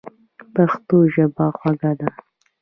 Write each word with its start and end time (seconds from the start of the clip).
پښتو 0.53 0.97
ژبه 1.13 1.45
خوږه 1.57 1.91
ده. 1.99 2.09